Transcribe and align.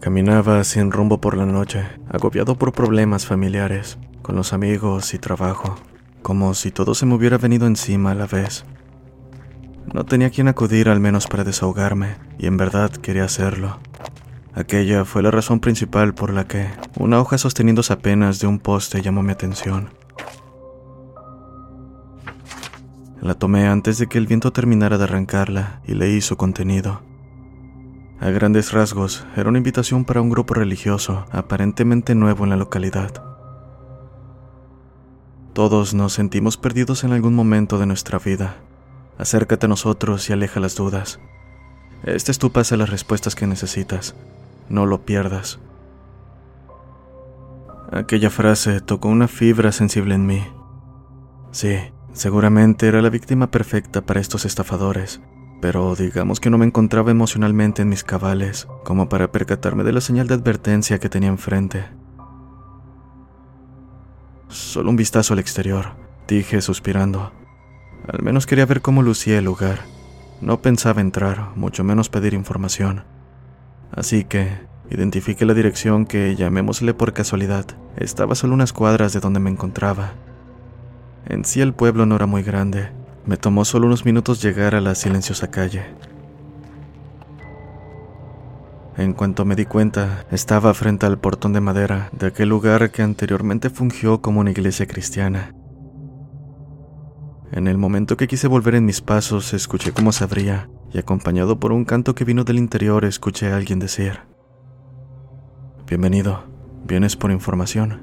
Caminaba 0.00 0.62
sin 0.64 0.92
rumbo 0.92 1.20
por 1.20 1.36
la 1.36 1.44
noche, 1.44 1.84
agobiado 2.08 2.56
por 2.56 2.72
problemas 2.72 3.26
familiares, 3.26 3.98
con 4.22 4.36
los 4.36 4.52
amigos 4.52 5.12
y 5.12 5.18
trabajo, 5.18 5.74
como 6.22 6.54
si 6.54 6.70
todo 6.70 6.94
se 6.94 7.04
me 7.04 7.14
hubiera 7.14 7.36
venido 7.36 7.66
encima 7.66 8.12
a 8.12 8.14
la 8.14 8.26
vez. 8.26 8.64
No 9.92 10.04
tenía 10.04 10.30
quien 10.30 10.48
acudir 10.48 10.88
al 10.88 11.00
menos 11.00 11.26
para 11.26 11.44
desahogarme, 11.44 12.16
y 12.38 12.46
en 12.46 12.56
verdad 12.56 12.90
quería 12.90 13.24
hacerlo. 13.24 13.78
Aquella 14.54 15.04
fue 15.04 15.22
la 15.22 15.30
razón 15.30 15.60
principal 15.60 16.14
por 16.14 16.32
la 16.32 16.46
que 16.46 16.68
una 16.98 17.20
hoja 17.20 17.38
sosteniéndose 17.38 17.92
apenas 17.92 18.40
de 18.40 18.46
un 18.46 18.58
poste 18.58 19.02
llamó 19.02 19.22
mi 19.22 19.32
atención. 19.32 19.90
La 23.20 23.34
tomé 23.34 23.66
antes 23.66 23.98
de 23.98 24.06
que 24.06 24.18
el 24.18 24.26
viento 24.26 24.52
terminara 24.52 24.98
de 24.98 25.04
arrancarla 25.04 25.80
y 25.86 25.94
leí 25.94 26.20
su 26.20 26.36
contenido. 26.36 27.02
A 28.20 28.30
grandes 28.30 28.72
rasgos, 28.72 29.26
era 29.36 29.48
una 29.48 29.58
invitación 29.58 30.04
para 30.04 30.20
un 30.20 30.28
grupo 30.28 30.54
religioso 30.54 31.24
aparentemente 31.30 32.14
nuevo 32.14 32.44
en 32.44 32.50
la 32.50 32.56
localidad. 32.56 33.22
Todos 35.52 35.94
nos 35.94 36.12
sentimos 36.12 36.56
perdidos 36.56 37.04
en 37.04 37.12
algún 37.12 37.34
momento 37.34 37.78
de 37.78 37.86
nuestra 37.86 38.18
vida. 38.18 38.56
Acércate 39.18 39.66
a 39.66 39.68
nosotros 39.68 40.30
y 40.30 40.32
aleja 40.32 40.60
las 40.60 40.76
dudas. 40.76 41.18
Este 42.04 42.30
es 42.30 42.38
tu 42.38 42.52
pase 42.52 42.74
a 42.74 42.78
las 42.78 42.88
respuestas 42.88 43.34
que 43.34 43.48
necesitas. 43.48 44.14
No 44.68 44.86
lo 44.86 45.02
pierdas. 45.02 45.58
Aquella 47.90 48.30
frase 48.30 48.80
tocó 48.80 49.08
una 49.08 49.26
fibra 49.26 49.72
sensible 49.72 50.14
en 50.14 50.26
mí. 50.26 50.46
Sí, 51.50 51.78
seguramente 52.12 52.86
era 52.86 53.02
la 53.02 53.10
víctima 53.10 53.50
perfecta 53.50 54.02
para 54.02 54.20
estos 54.20 54.44
estafadores, 54.44 55.20
pero 55.60 55.96
digamos 55.96 56.38
que 56.38 56.50
no 56.50 56.58
me 56.58 56.66
encontraba 56.66 57.10
emocionalmente 57.10 57.82
en 57.82 57.88
mis 57.88 58.04
cabales 58.04 58.68
como 58.84 59.08
para 59.08 59.32
percatarme 59.32 59.82
de 59.82 59.92
la 59.92 60.00
señal 60.00 60.28
de 60.28 60.34
advertencia 60.34 60.98
que 60.98 61.08
tenía 61.08 61.30
enfrente. 61.30 61.86
Solo 64.48 64.90
un 64.90 64.96
vistazo 64.96 65.32
al 65.32 65.40
exterior, 65.40 65.96
dije 66.28 66.60
suspirando. 66.60 67.32
Al 68.08 68.22
menos 68.22 68.46
quería 68.46 68.64
ver 68.64 68.80
cómo 68.80 69.02
lucía 69.02 69.38
el 69.38 69.44
lugar. 69.44 69.80
No 70.40 70.62
pensaba 70.62 71.02
entrar, 71.02 71.50
mucho 71.56 71.84
menos 71.84 72.08
pedir 72.08 72.32
información. 72.32 73.04
Así 73.92 74.24
que 74.24 74.48
identifiqué 74.90 75.44
la 75.44 75.52
dirección 75.52 76.06
que, 76.06 76.34
llamémosle 76.34 76.94
por 76.94 77.12
casualidad, 77.12 77.66
estaba 77.96 78.34
solo 78.34 78.54
unas 78.54 78.72
cuadras 78.72 79.12
de 79.12 79.20
donde 79.20 79.40
me 79.40 79.50
encontraba. 79.50 80.12
En 81.26 81.44
sí 81.44 81.60
el 81.60 81.74
pueblo 81.74 82.06
no 82.06 82.16
era 82.16 82.24
muy 82.24 82.42
grande. 82.42 82.88
Me 83.26 83.36
tomó 83.36 83.66
solo 83.66 83.86
unos 83.86 84.06
minutos 84.06 84.40
llegar 84.40 84.74
a 84.74 84.80
la 84.80 84.94
silenciosa 84.94 85.50
calle. 85.50 85.84
En 88.96 89.12
cuanto 89.12 89.44
me 89.44 89.54
di 89.54 89.66
cuenta, 89.66 90.24
estaba 90.30 90.72
frente 90.72 91.04
al 91.04 91.18
portón 91.18 91.52
de 91.52 91.60
madera 91.60 92.08
de 92.12 92.28
aquel 92.28 92.48
lugar 92.48 92.90
que 92.90 93.02
anteriormente 93.02 93.68
fungió 93.68 94.22
como 94.22 94.40
una 94.40 94.50
iglesia 94.50 94.86
cristiana. 94.86 95.52
En 97.50 97.66
el 97.66 97.78
momento 97.78 98.16
que 98.16 98.28
quise 98.28 98.46
volver 98.46 98.74
en 98.74 98.84
mis 98.84 99.00
pasos, 99.00 99.54
escuché 99.54 99.92
cómo 99.92 100.12
se 100.12 100.24
abría, 100.24 100.68
y 100.92 100.98
acompañado 100.98 101.58
por 101.58 101.72
un 101.72 101.84
canto 101.84 102.14
que 102.14 102.24
vino 102.24 102.44
del 102.44 102.58
interior, 102.58 103.04
escuché 103.04 103.50
a 103.50 103.56
alguien 103.56 103.78
decir, 103.78 104.20
Bienvenido, 105.86 106.44
¿vienes 106.86 107.16
por 107.16 107.30
información? 107.30 108.02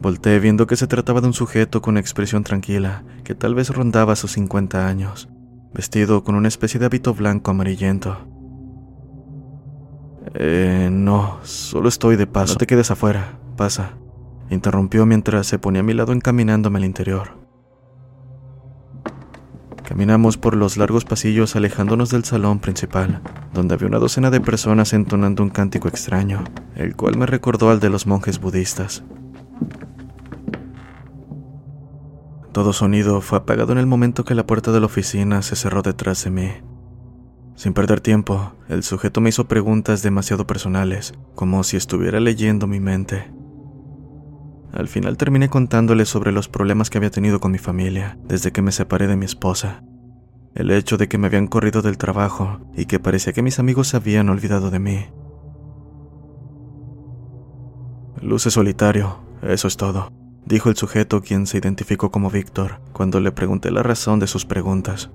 Volté 0.00 0.38
viendo 0.38 0.68
que 0.68 0.76
se 0.76 0.86
trataba 0.86 1.20
de 1.20 1.26
un 1.26 1.32
sujeto 1.32 1.82
con 1.82 1.98
expresión 1.98 2.44
tranquila, 2.44 3.02
que 3.24 3.34
tal 3.34 3.56
vez 3.56 3.70
rondaba 3.70 4.14
sus 4.14 4.32
50 4.32 4.86
años, 4.86 5.28
vestido 5.74 6.22
con 6.22 6.36
una 6.36 6.48
especie 6.48 6.78
de 6.78 6.86
hábito 6.86 7.12
blanco 7.12 7.50
amarillento. 7.50 8.16
Eh, 10.34 10.88
no, 10.92 11.40
solo 11.42 11.88
estoy 11.88 12.14
de 12.14 12.28
paso. 12.28 12.54
No 12.54 12.58
te 12.58 12.66
quedes 12.68 12.92
afuera, 12.92 13.40
pasa. 13.56 13.96
Interrumpió 14.48 15.04
mientras 15.06 15.48
se 15.48 15.58
ponía 15.58 15.80
a 15.80 15.84
mi 15.84 15.92
lado 15.92 16.12
encaminándome 16.12 16.78
al 16.78 16.84
interior. 16.84 17.49
Caminamos 19.90 20.36
por 20.36 20.56
los 20.56 20.76
largos 20.76 21.04
pasillos 21.04 21.56
alejándonos 21.56 22.10
del 22.10 22.22
salón 22.22 22.60
principal, 22.60 23.20
donde 23.52 23.74
había 23.74 23.88
una 23.88 23.98
docena 23.98 24.30
de 24.30 24.40
personas 24.40 24.92
entonando 24.92 25.42
un 25.42 25.50
cántico 25.50 25.88
extraño, 25.88 26.44
el 26.76 26.94
cual 26.94 27.18
me 27.18 27.26
recordó 27.26 27.70
al 27.70 27.80
de 27.80 27.90
los 27.90 28.06
monjes 28.06 28.38
budistas. 28.38 29.02
Todo 32.52 32.72
sonido 32.72 33.20
fue 33.20 33.38
apagado 33.38 33.72
en 33.72 33.78
el 33.78 33.86
momento 33.86 34.24
que 34.24 34.36
la 34.36 34.46
puerta 34.46 34.70
de 34.70 34.78
la 34.78 34.86
oficina 34.86 35.42
se 35.42 35.56
cerró 35.56 35.82
detrás 35.82 36.22
de 36.22 36.30
mí. 36.30 36.50
Sin 37.56 37.72
perder 37.72 38.00
tiempo, 38.00 38.52
el 38.68 38.84
sujeto 38.84 39.20
me 39.20 39.30
hizo 39.30 39.48
preguntas 39.48 40.04
demasiado 40.04 40.46
personales, 40.46 41.14
como 41.34 41.64
si 41.64 41.76
estuviera 41.76 42.20
leyendo 42.20 42.68
mi 42.68 42.78
mente. 42.78 43.28
Al 44.72 44.88
final 44.88 45.16
terminé 45.16 45.48
contándole 45.48 46.04
sobre 46.04 46.32
los 46.32 46.48
problemas 46.48 46.90
que 46.90 46.98
había 46.98 47.10
tenido 47.10 47.40
con 47.40 47.50
mi 47.50 47.58
familia 47.58 48.18
desde 48.24 48.52
que 48.52 48.62
me 48.62 48.72
separé 48.72 49.06
de 49.08 49.16
mi 49.16 49.24
esposa. 49.24 49.82
El 50.54 50.70
hecho 50.70 50.96
de 50.96 51.08
que 51.08 51.18
me 51.18 51.26
habían 51.26 51.46
corrido 51.46 51.82
del 51.82 51.98
trabajo 51.98 52.60
y 52.76 52.86
que 52.86 53.00
parecía 53.00 53.32
que 53.32 53.42
mis 53.42 53.58
amigos 53.58 53.88
se 53.88 53.96
habían 53.96 54.28
olvidado 54.28 54.70
de 54.70 54.78
mí. 54.78 55.06
Luce 58.20 58.50
solitario, 58.50 59.18
eso 59.42 59.66
es 59.68 59.76
todo. 59.76 60.12
dijo 60.44 60.68
el 60.68 60.76
sujeto 60.76 61.20
quien 61.20 61.46
se 61.46 61.58
identificó 61.58 62.10
como 62.10 62.30
Víctor 62.30 62.80
cuando 62.92 63.20
le 63.20 63.32
pregunté 63.32 63.70
la 63.70 63.82
razón 63.82 64.18
de 64.20 64.26
sus 64.26 64.44
preguntas. 64.44 65.10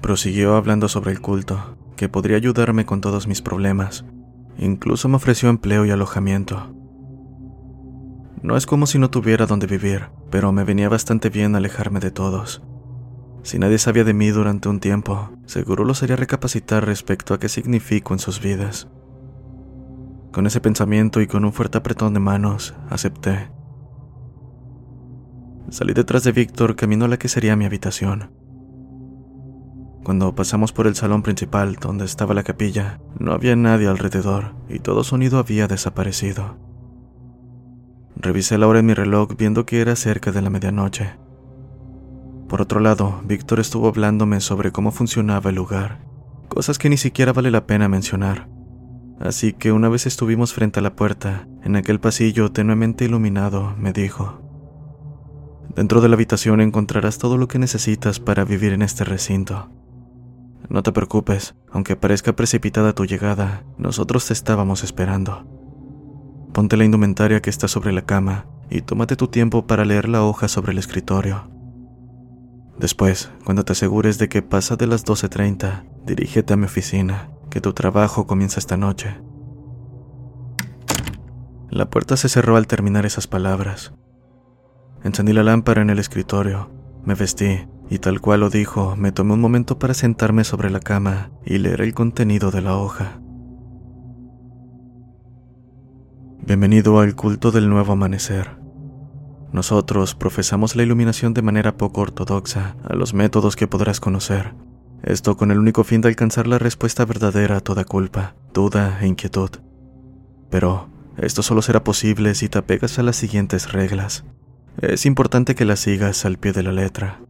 Prosiguió 0.00 0.56
hablando 0.56 0.88
sobre 0.88 1.12
el 1.12 1.20
culto, 1.20 1.76
que 1.96 2.08
podría 2.08 2.36
ayudarme 2.36 2.84
con 2.84 3.00
todos 3.00 3.26
mis 3.26 3.40
problemas. 3.40 4.04
Incluso 4.58 5.08
me 5.08 5.16
ofreció 5.16 5.48
empleo 5.48 5.86
y 5.86 5.90
alojamiento. 5.90 6.74
No 8.44 8.58
es 8.58 8.66
como 8.66 8.86
si 8.86 8.98
no 8.98 9.08
tuviera 9.08 9.46
dónde 9.46 9.66
vivir, 9.66 10.10
pero 10.28 10.52
me 10.52 10.64
venía 10.64 10.90
bastante 10.90 11.30
bien 11.30 11.56
alejarme 11.56 11.98
de 11.98 12.10
todos. 12.10 12.62
Si 13.42 13.58
nadie 13.58 13.78
sabía 13.78 14.04
de 14.04 14.12
mí 14.12 14.28
durante 14.28 14.68
un 14.68 14.80
tiempo, 14.80 15.30
seguro 15.46 15.82
los 15.86 16.02
haría 16.02 16.16
recapacitar 16.16 16.84
respecto 16.84 17.32
a 17.32 17.38
qué 17.38 17.48
significo 17.48 18.12
en 18.12 18.18
sus 18.18 18.42
vidas. 18.42 18.86
Con 20.30 20.46
ese 20.46 20.60
pensamiento 20.60 21.22
y 21.22 21.26
con 21.26 21.46
un 21.46 21.54
fuerte 21.54 21.78
apretón 21.78 22.12
de 22.12 22.20
manos, 22.20 22.74
acepté. 22.90 23.48
Salí 25.70 25.94
detrás 25.94 26.22
de 26.24 26.32
Víctor 26.32 26.76
camino 26.76 27.06
a 27.06 27.08
la 27.08 27.16
que 27.16 27.30
sería 27.30 27.56
mi 27.56 27.64
habitación. 27.64 28.30
Cuando 30.04 30.34
pasamos 30.34 30.70
por 30.70 30.86
el 30.86 30.96
salón 30.96 31.22
principal 31.22 31.76
donde 31.76 32.04
estaba 32.04 32.34
la 32.34 32.42
capilla, 32.42 33.00
no 33.18 33.32
había 33.32 33.56
nadie 33.56 33.88
alrededor 33.88 34.54
y 34.68 34.80
todo 34.80 35.02
sonido 35.02 35.38
había 35.38 35.66
desaparecido. 35.66 36.73
Revisé 38.24 38.56
la 38.56 38.66
hora 38.66 38.78
en 38.78 38.86
mi 38.86 38.94
reloj 38.94 39.36
viendo 39.36 39.66
que 39.66 39.82
era 39.82 39.94
cerca 39.96 40.32
de 40.32 40.40
la 40.40 40.48
medianoche. 40.48 41.14
Por 42.48 42.62
otro 42.62 42.80
lado, 42.80 43.20
Víctor 43.26 43.60
estuvo 43.60 43.86
hablándome 43.86 44.40
sobre 44.40 44.72
cómo 44.72 44.92
funcionaba 44.92 45.50
el 45.50 45.56
lugar, 45.56 46.00
cosas 46.48 46.78
que 46.78 46.88
ni 46.88 46.96
siquiera 46.96 47.34
vale 47.34 47.50
la 47.50 47.66
pena 47.66 47.86
mencionar. 47.86 48.48
Así 49.20 49.52
que 49.52 49.72
una 49.72 49.90
vez 49.90 50.06
estuvimos 50.06 50.54
frente 50.54 50.80
a 50.80 50.82
la 50.82 50.96
puerta, 50.96 51.46
en 51.64 51.76
aquel 51.76 52.00
pasillo 52.00 52.50
tenuemente 52.50 53.04
iluminado, 53.04 53.74
me 53.76 53.92
dijo, 53.92 54.40
Dentro 55.76 56.00
de 56.00 56.08
la 56.08 56.14
habitación 56.14 56.62
encontrarás 56.62 57.18
todo 57.18 57.36
lo 57.36 57.46
que 57.46 57.58
necesitas 57.58 58.20
para 58.20 58.46
vivir 58.46 58.72
en 58.72 58.80
este 58.80 59.04
recinto. 59.04 59.70
No 60.70 60.82
te 60.82 60.92
preocupes, 60.92 61.56
aunque 61.70 61.94
parezca 61.94 62.32
precipitada 62.34 62.94
tu 62.94 63.04
llegada, 63.04 63.64
nosotros 63.76 64.26
te 64.26 64.32
estábamos 64.32 64.82
esperando. 64.82 65.53
Ponte 66.54 66.76
la 66.76 66.84
indumentaria 66.84 67.42
que 67.42 67.50
está 67.50 67.66
sobre 67.66 67.92
la 67.92 68.02
cama 68.02 68.46
y 68.70 68.80
tómate 68.80 69.16
tu 69.16 69.26
tiempo 69.26 69.66
para 69.66 69.84
leer 69.84 70.08
la 70.08 70.22
hoja 70.22 70.46
sobre 70.46 70.70
el 70.70 70.78
escritorio. 70.78 71.50
Después, 72.78 73.32
cuando 73.44 73.64
te 73.64 73.72
asegures 73.72 74.18
de 74.18 74.28
que 74.28 74.40
pasa 74.40 74.76
de 74.76 74.86
las 74.86 75.04
12.30, 75.04 75.82
dirígete 76.06 76.54
a 76.54 76.56
mi 76.56 76.66
oficina, 76.66 77.28
que 77.50 77.60
tu 77.60 77.72
trabajo 77.72 78.28
comienza 78.28 78.60
esta 78.60 78.76
noche. 78.76 79.16
La 81.70 81.90
puerta 81.90 82.16
se 82.16 82.28
cerró 82.28 82.56
al 82.56 82.68
terminar 82.68 83.04
esas 83.04 83.26
palabras. 83.26 83.92
Encendí 85.02 85.32
la 85.32 85.42
lámpara 85.42 85.82
en 85.82 85.90
el 85.90 85.98
escritorio, 85.98 86.70
me 87.04 87.14
vestí 87.14 87.66
y 87.90 87.98
tal 87.98 88.20
cual 88.20 88.40
lo 88.40 88.48
dijo, 88.48 88.94
me 88.94 89.10
tomé 89.10 89.34
un 89.34 89.40
momento 89.40 89.80
para 89.80 89.92
sentarme 89.92 90.44
sobre 90.44 90.70
la 90.70 90.78
cama 90.78 91.32
y 91.44 91.58
leer 91.58 91.80
el 91.80 91.94
contenido 91.94 92.52
de 92.52 92.62
la 92.62 92.76
hoja. 92.76 93.20
Bienvenido 96.46 97.00
al 97.00 97.16
culto 97.16 97.52
del 97.52 97.70
nuevo 97.70 97.94
amanecer. 97.94 98.58
Nosotros 99.50 100.14
profesamos 100.14 100.76
la 100.76 100.82
iluminación 100.82 101.32
de 101.32 101.40
manera 101.40 101.78
poco 101.78 102.02
ortodoxa 102.02 102.76
a 102.84 102.94
los 102.94 103.14
métodos 103.14 103.56
que 103.56 103.66
podrás 103.66 103.98
conocer. 103.98 104.52
Esto 105.02 105.38
con 105.38 105.50
el 105.50 105.58
único 105.58 105.84
fin 105.84 106.02
de 106.02 106.08
alcanzar 106.08 106.46
la 106.46 106.58
respuesta 106.58 107.06
verdadera 107.06 107.56
a 107.56 107.60
toda 107.60 107.86
culpa, 107.86 108.34
duda 108.52 108.98
e 109.00 109.06
inquietud. 109.06 109.48
Pero 110.50 110.90
esto 111.16 111.42
solo 111.42 111.62
será 111.62 111.82
posible 111.82 112.34
si 112.34 112.50
te 112.50 112.58
apegas 112.58 112.98
a 112.98 113.02
las 113.02 113.16
siguientes 113.16 113.72
reglas. 113.72 114.26
Es 114.82 115.06
importante 115.06 115.54
que 115.54 115.64
las 115.64 115.80
sigas 115.80 116.26
al 116.26 116.36
pie 116.36 116.52
de 116.52 116.62
la 116.62 116.72
letra. 116.72 117.22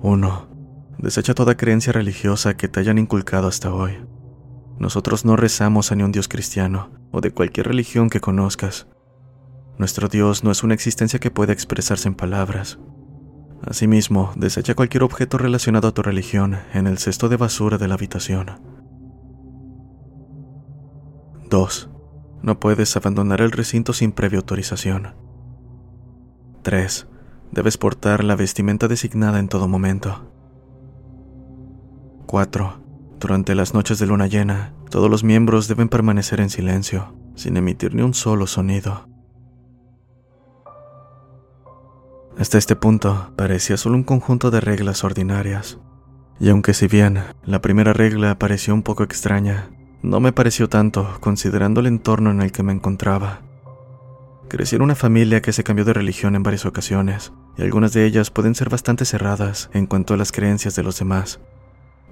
1. 0.00 0.48
Desecha 1.00 1.34
toda 1.34 1.58
creencia 1.58 1.92
religiosa 1.92 2.56
que 2.56 2.68
te 2.68 2.80
hayan 2.80 2.96
inculcado 2.96 3.46
hasta 3.46 3.74
hoy. 3.74 3.98
Nosotros 4.78 5.24
no 5.24 5.36
rezamos 5.36 5.92
a 5.92 5.96
ni 5.96 6.02
un 6.02 6.12
Dios 6.12 6.28
cristiano 6.28 6.90
o 7.10 7.20
de 7.20 7.30
cualquier 7.30 7.68
religión 7.68 8.10
que 8.10 8.20
conozcas. 8.20 8.86
Nuestro 9.78 10.08
Dios 10.08 10.44
no 10.44 10.50
es 10.50 10.62
una 10.62 10.74
existencia 10.74 11.18
que 11.18 11.30
pueda 11.30 11.52
expresarse 11.52 12.08
en 12.08 12.14
palabras. 12.14 12.78
Asimismo, 13.66 14.32
desecha 14.36 14.74
cualquier 14.74 15.02
objeto 15.02 15.38
relacionado 15.38 15.88
a 15.88 15.92
tu 15.92 16.02
religión 16.02 16.58
en 16.74 16.86
el 16.86 16.98
cesto 16.98 17.28
de 17.28 17.36
basura 17.36 17.78
de 17.78 17.88
la 17.88 17.94
habitación. 17.94 18.60
2. 21.48 21.90
No 22.42 22.60
puedes 22.60 22.96
abandonar 22.96 23.40
el 23.40 23.52
recinto 23.52 23.92
sin 23.92 24.12
previa 24.12 24.38
autorización. 24.38 25.14
3. 26.62 27.06
Debes 27.52 27.78
portar 27.78 28.24
la 28.24 28.36
vestimenta 28.36 28.88
designada 28.88 29.38
en 29.38 29.48
todo 29.48 29.68
momento. 29.68 30.30
4. 32.26 32.83
Durante 33.24 33.54
las 33.54 33.72
noches 33.72 33.98
de 33.98 34.06
luna 34.06 34.26
llena, 34.26 34.74
todos 34.90 35.10
los 35.10 35.24
miembros 35.24 35.66
deben 35.66 35.88
permanecer 35.88 36.42
en 36.42 36.50
silencio, 36.50 37.14
sin 37.36 37.56
emitir 37.56 37.94
ni 37.94 38.02
un 38.02 38.12
solo 38.12 38.46
sonido. 38.46 39.08
Hasta 42.36 42.58
este 42.58 42.76
punto 42.76 43.32
parecía 43.34 43.78
solo 43.78 43.96
un 43.96 44.02
conjunto 44.02 44.50
de 44.50 44.60
reglas 44.60 45.04
ordinarias. 45.04 45.78
Y 46.38 46.50
aunque 46.50 46.74
si 46.74 46.86
bien 46.86 47.24
la 47.46 47.62
primera 47.62 47.94
regla 47.94 48.38
pareció 48.38 48.74
un 48.74 48.82
poco 48.82 49.04
extraña, 49.04 49.70
no 50.02 50.20
me 50.20 50.32
pareció 50.32 50.68
tanto 50.68 51.16
considerando 51.20 51.80
el 51.80 51.86
entorno 51.86 52.30
en 52.30 52.42
el 52.42 52.52
que 52.52 52.62
me 52.62 52.74
encontraba. 52.74 53.40
Crecí 54.50 54.76
en 54.76 54.82
una 54.82 54.96
familia 54.96 55.40
que 55.40 55.54
se 55.54 55.64
cambió 55.64 55.86
de 55.86 55.94
religión 55.94 56.36
en 56.36 56.42
varias 56.42 56.66
ocasiones, 56.66 57.32
y 57.56 57.62
algunas 57.62 57.94
de 57.94 58.04
ellas 58.04 58.30
pueden 58.30 58.54
ser 58.54 58.68
bastante 58.68 59.06
cerradas 59.06 59.70
en 59.72 59.86
cuanto 59.86 60.12
a 60.12 60.18
las 60.18 60.30
creencias 60.30 60.76
de 60.76 60.82
los 60.82 60.98
demás. 60.98 61.40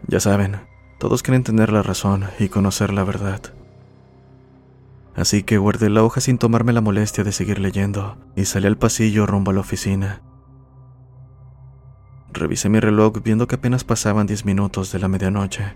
Ya 0.09 0.19
saben, 0.19 0.73
todos 1.03 1.25
quieren 1.25 1.43
tener 1.43 1.73
la 1.73 1.83
razón 1.83 2.27
y 2.39 2.49
conocer 2.49 2.93
la 2.93 3.03
verdad. 3.03 3.41
Así 5.17 5.43
que 5.43 5.59
guardé 5.59 5.91
la 5.91 6.05
hoja 6.05 6.21
sin 6.21 6.39
tomarme 6.39 6.73
la 6.73 6.81
molestia 6.81 7.25
de 7.25 7.33
seguir 7.33 7.59
leyendo 7.59 8.19
y 8.37 8.45
salí 8.45 8.69
al 8.69 8.79
pasillo 8.79 9.27
rumbo 9.27 9.51
a 9.51 9.55
la 9.55 9.59
oficina. 9.59 10.23
Revisé 12.33 12.69
mi 12.69 12.79
reloj 12.79 13.15
viendo 13.25 13.49
que 13.49 13.57
apenas 13.57 13.83
pasaban 13.83 14.29
10 14.29 14.45
minutos 14.45 14.93
de 14.93 15.01
la 15.01 15.09
medianoche. 15.09 15.75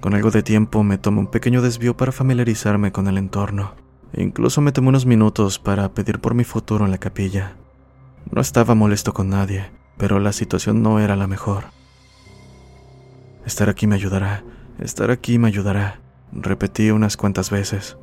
Con 0.00 0.12
algo 0.12 0.30
de 0.30 0.42
tiempo 0.42 0.82
me 0.82 0.98
tomé 0.98 1.20
un 1.20 1.28
pequeño 1.28 1.62
desvío 1.62 1.96
para 1.96 2.12
familiarizarme 2.12 2.92
con 2.92 3.08
el 3.08 3.16
entorno. 3.16 3.72
E 4.12 4.22
incluso 4.22 4.60
me 4.60 4.72
tomé 4.72 4.90
unos 4.90 5.06
minutos 5.06 5.58
para 5.58 5.94
pedir 5.94 6.18
por 6.18 6.34
mi 6.34 6.44
futuro 6.44 6.84
en 6.84 6.90
la 6.90 6.98
capilla. 6.98 7.56
No 8.30 8.42
estaba 8.42 8.74
molesto 8.74 9.14
con 9.14 9.30
nadie, 9.30 9.70
pero 9.96 10.20
la 10.20 10.34
situación 10.34 10.82
no 10.82 11.00
era 11.00 11.16
la 11.16 11.26
mejor. 11.26 11.79
Estar 13.50 13.68
aquí 13.68 13.88
me 13.88 13.96
ayudará, 13.96 14.44
estar 14.78 15.10
aquí 15.10 15.36
me 15.36 15.48
ayudará, 15.48 15.98
repetí 16.30 16.92
unas 16.92 17.16
cuantas 17.16 17.50
veces. 17.50 17.98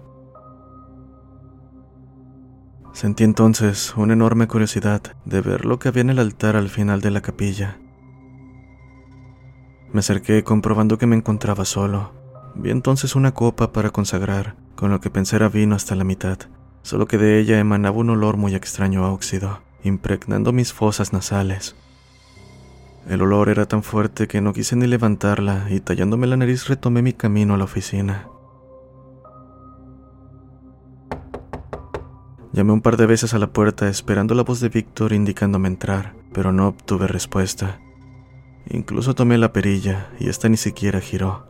Sentí 2.92 3.24
entonces 3.24 3.94
una 3.96 4.12
enorme 4.12 4.48
curiosidad 4.48 5.02
de 5.24 5.40
ver 5.40 5.64
lo 5.64 5.80
que 5.80 5.88
había 5.88 6.02
en 6.02 6.10
el 6.10 6.20
altar 6.20 6.58
al 6.58 6.68
final 6.68 7.00
de 7.00 7.12
la 7.12 7.22
capilla. 7.22 7.78
Me 9.94 10.02
acerqué 10.02 10.44
comprobando 10.44 10.98
que 10.98 11.08
me 11.08 11.16
encontraba 11.16 11.64
solo. 11.64 12.12
Vi 12.54 12.70
entonces 12.70 13.16
una 13.16 13.34
copa 13.34 13.72
para 13.72 13.92
consagrar, 13.92 14.58
con 14.76 14.92
lo 14.92 15.00
que 15.00 15.10
pensé 15.10 15.38
era 15.38 15.48
vino 15.48 15.76
hasta 15.76 15.96
la 15.96 16.04
mitad, 16.04 16.40
solo 16.82 17.08
que 17.08 17.18
de 17.18 17.40
ella 17.40 17.58
emanaba 17.58 17.96
un 17.96 18.10
olor 18.10 18.36
muy 18.36 18.54
extraño 18.54 19.06
a 19.06 19.14
óxido, 19.14 19.62
impregnando 19.82 20.52
mis 20.52 20.74
fosas 20.74 21.14
nasales. 21.14 21.78
El 23.08 23.22
olor 23.22 23.48
era 23.48 23.66
tan 23.66 23.84
fuerte 23.84 24.28
que 24.28 24.42
no 24.42 24.52
quise 24.52 24.76
ni 24.76 24.86
levantarla 24.86 25.68
y 25.70 25.80
tallándome 25.80 26.28
la 26.28 26.36
nariz 26.36 26.68
retomé 26.68 27.02
mi 27.02 27.14
camino 27.14 27.54
a 27.54 27.58
la 27.58 27.64
oficina. 27.64 28.28
Llamé 32.52 32.74
un 32.74 32.82
par 32.82 32.98
de 32.98 33.06
veces 33.06 33.34
a 33.34 33.40
la 33.40 33.48
puerta 33.48 33.88
esperando 33.88 34.36
la 34.36 34.44
voz 34.44 34.60
de 34.60 34.68
Víctor 34.68 35.14
indicándome 35.14 35.70
entrar, 35.70 36.16
pero 36.34 36.52
no 36.52 36.68
obtuve 36.68 37.08
respuesta. 37.08 37.80
Incluso 38.70 39.16
tomé 39.16 39.38
la 39.38 39.54
perilla 39.54 40.10
y 40.20 40.28
esta 40.28 40.50
ni 40.50 40.58
siquiera 40.58 41.00
giró. 41.00 41.46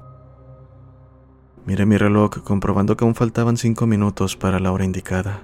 Miré 1.66 1.88
mi 1.88 1.98
reloj 1.98 2.44
comprobando 2.44 2.96
que 2.96 3.04
aún 3.04 3.16
faltaban 3.16 3.58
cinco 3.58 3.88
minutos 3.88 4.36
para 4.36 4.60
la 4.60 4.72
hora 4.72 4.86
indicada. 4.86 5.42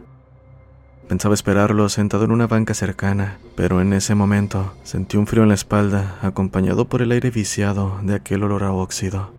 Pensaba 1.07 1.33
esperarlo 1.33 1.89
sentado 1.89 2.23
en 2.23 2.31
una 2.31 2.47
banca 2.47 2.73
cercana, 2.73 3.37
pero 3.55 3.81
en 3.81 3.93
ese 3.93 4.15
momento 4.15 4.73
sentí 4.83 5.17
un 5.17 5.27
frío 5.27 5.43
en 5.43 5.49
la 5.49 5.55
espalda 5.55 6.17
acompañado 6.21 6.85
por 6.85 7.01
el 7.01 7.11
aire 7.11 7.29
viciado 7.29 7.99
de 8.03 8.15
aquel 8.15 8.43
olor 8.43 8.63
a 8.63 8.71
óxido, 8.71 9.33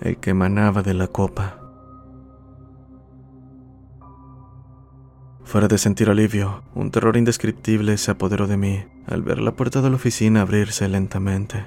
el 0.00 0.18
que 0.18 0.30
emanaba 0.30 0.82
de 0.82 0.94
la 0.94 1.08
copa. 1.08 1.56
Fuera 5.44 5.66
de 5.66 5.78
sentir 5.78 6.08
alivio, 6.10 6.62
un 6.74 6.92
terror 6.92 7.16
indescriptible 7.16 7.96
se 7.98 8.12
apoderó 8.12 8.46
de 8.46 8.56
mí 8.56 8.84
al 9.06 9.22
ver 9.22 9.40
la 9.40 9.52
puerta 9.52 9.82
de 9.82 9.90
la 9.90 9.96
oficina 9.96 10.42
abrirse 10.42 10.86
lentamente. 10.88 11.64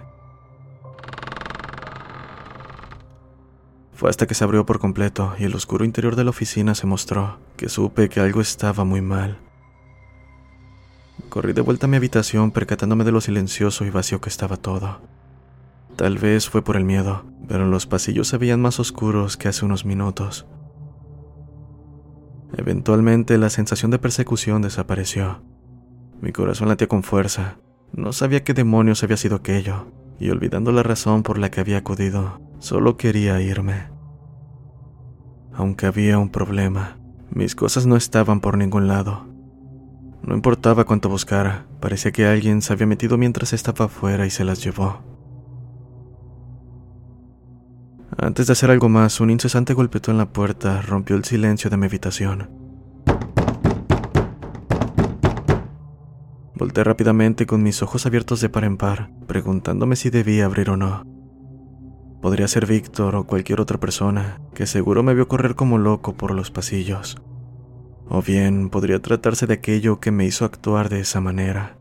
Fue 3.95 4.09
hasta 4.09 4.25
que 4.27 4.33
se 4.33 4.43
abrió 4.43 4.65
por 4.65 4.79
completo 4.79 5.33
y 5.37 5.43
el 5.43 5.55
oscuro 5.55 5.85
interior 5.85 6.15
de 6.15 6.23
la 6.23 6.31
oficina 6.31 6.75
se 6.75 6.87
mostró 6.87 7.37
que 7.57 7.69
supe 7.69 8.09
que 8.09 8.19
algo 8.19 8.41
estaba 8.41 8.83
muy 8.83 9.01
mal. 9.01 9.37
Corrí 11.29 11.53
de 11.53 11.61
vuelta 11.61 11.85
a 11.85 11.89
mi 11.89 11.97
habitación 11.97 12.51
percatándome 12.51 13.03
de 13.03 13.11
lo 13.11 13.21
silencioso 13.21 13.85
y 13.85 13.89
vacío 13.89 14.19
que 14.19 14.29
estaba 14.29 14.57
todo. 14.57 14.99
Tal 15.95 16.17
vez 16.17 16.49
fue 16.49 16.63
por 16.63 16.75
el 16.75 16.85
miedo, 16.85 17.23
pero 17.47 17.67
los 17.67 17.85
pasillos 17.85 18.27
se 18.27 18.37
veían 18.37 18.61
más 18.61 18.79
oscuros 18.79 19.37
que 19.37 19.47
hace 19.47 19.63
unos 19.63 19.85
minutos. 19.85 20.47
Eventualmente 22.55 23.37
la 23.37 23.49
sensación 23.49 23.91
de 23.91 23.99
persecución 23.99 24.61
desapareció. 24.61 25.41
Mi 26.21 26.31
corazón 26.31 26.67
latía 26.67 26.87
con 26.87 27.03
fuerza. 27.03 27.57
No 27.91 28.11
sabía 28.11 28.43
qué 28.43 28.53
demonios 28.53 29.03
había 29.03 29.17
sido 29.17 29.35
aquello, 29.35 29.87
y 30.19 30.29
olvidando 30.29 30.71
la 30.71 30.83
razón 30.83 31.23
por 31.23 31.37
la 31.37 31.51
que 31.51 31.59
había 31.59 31.77
acudido, 31.77 32.41
solo 32.59 32.97
quería 32.97 33.41
irme. 33.41 33.87
Aunque 35.53 35.85
había 35.85 36.17
un 36.17 36.29
problema, 36.29 36.97
mis 37.29 37.55
cosas 37.55 37.85
no 37.85 37.95
estaban 37.95 38.39
por 38.39 38.57
ningún 38.57 38.87
lado. 38.87 39.27
No 40.23 40.35
importaba 40.35 40.85
cuánto 40.85 41.09
buscara, 41.09 41.65
parecía 41.79 42.11
que 42.11 42.25
alguien 42.25 42.61
se 42.61 42.73
había 42.73 42.87
metido 42.87 43.17
mientras 43.17 43.53
estaba 43.53 43.85
afuera 43.85 44.25
y 44.25 44.29
se 44.29 44.45
las 44.45 44.63
llevó. 44.63 45.01
Antes 48.17 48.47
de 48.47 48.53
hacer 48.53 48.71
algo 48.71 48.89
más, 48.89 49.19
un 49.19 49.31
incesante 49.31 49.73
golpeteo 49.73 50.13
en 50.13 50.19
la 50.19 50.31
puerta 50.31 50.81
rompió 50.81 51.15
el 51.15 51.25
silencio 51.25 51.69
de 51.69 51.77
mi 51.77 51.87
habitación. 51.87 52.49
Volté 56.55 56.83
rápidamente 56.83 57.45
con 57.47 57.63
mis 57.63 57.81
ojos 57.81 58.05
abiertos 58.05 58.39
de 58.41 58.49
par 58.49 58.63
en 58.63 58.77
par, 58.77 59.09
preguntándome 59.27 59.95
si 59.95 60.09
debía 60.09 60.45
abrir 60.45 60.69
o 60.69 60.77
no. 60.77 61.03
Podría 62.21 62.47
ser 62.47 62.67
Víctor 62.67 63.15
o 63.15 63.25
cualquier 63.25 63.59
otra 63.59 63.79
persona, 63.79 64.39
que 64.53 64.67
seguro 64.67 65.03
me 65.03 65.13
vio 65.13 65.27
correr 65.27 65.55
como 65.55 65.77
loco 65.77 66.13
por 66.13 66.31
los 66.31 66.51
pasillos. 66.51 67.17
O 68.07 68.21
bien 68.21 68.69
podría 68.69 69.01
tratarse 69.01 69.47
de 69.47 69.55
aquello 69.55 69.99
que 69.99 70.11
me 70.11 70.25
hizo 70.25 70.45
actuar 70.45 70.89
de 70.89 70.99
esa 70.99 71.21
manera. 71.21 71.77